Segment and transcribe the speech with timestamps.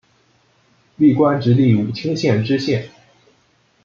[0.95, 2.89] 历官直隶武清县知县。